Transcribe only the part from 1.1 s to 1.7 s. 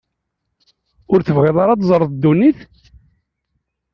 Ur tebɣiḍ